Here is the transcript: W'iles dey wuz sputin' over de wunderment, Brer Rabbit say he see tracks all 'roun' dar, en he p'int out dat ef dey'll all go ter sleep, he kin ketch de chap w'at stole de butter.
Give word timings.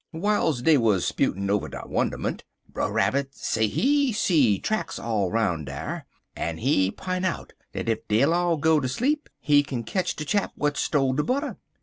W'iles 0.15 0.63
dey 0.63 0.77
wuz 0.79 1.01
sputin' 1.05 1.51
over 1.51 1.69
de 1.69 1.83
wunderment, 1.85 2.41
Brer 2.67 2.91
Rabbit 2.91 3.35
say 3.35 3.67
he 3.67 4.11
see 4.11 4.57
tracks 4.57 4.97
all 4.97 5.31
'roun' 5.31 5.63
dar, 5.65 6.07
en 6.35 6.57
he 6.57 6.89
p'int 6.89 7.23
out 7.23 7.53
dat 7.73 7.87
ef 7.87 7.99
dey'll 8.07 8.33
all 8.33 8.57
go 8.57 8.79
ter 8.79 8.87
sleep, 8.87 9.29
he 9.39 9.61
kin 9.61 9.83
ketch 9.83 10.15
de 10.15 10.25
chap 10.25 10.55
w'at 10.55 10.75
stole 10.75 11.13
de 11.13 11.21
butter. 11.21 11.57